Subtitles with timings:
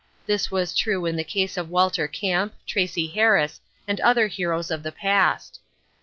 [0.25, 4.81] This was true in the case of Walter Camp, Tracy Harris, and other heroes of
[4.81, 5.59] the past.